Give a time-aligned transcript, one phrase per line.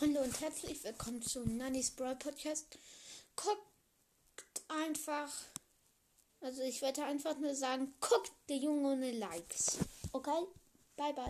[0.00, 2.78] Freunde und herzlich willkommen zu Nanny's Brawl Podcast.
[3.36, 3.60] Guckt
[4.68, 5.28] einfach,
[6.40, 9.76] also ich werde einfach nur sagen, guckt der Junge ohne Likes.
[10.14, 10.30] Okay?
[10.96, 11.16] Bye bye.